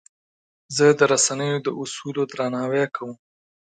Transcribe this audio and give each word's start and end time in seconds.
زه 0.75 0.85
د 0.99 1.01
رسنیو 1.11 1.57
د 1.65 1.67
اصولو 1.81 2.21
درناوی 2.31 2.85
کوم. 2.95 3.11